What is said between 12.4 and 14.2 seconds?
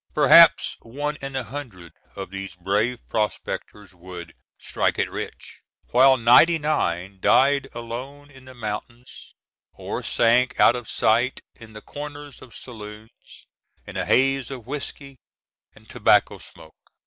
of saloons, in a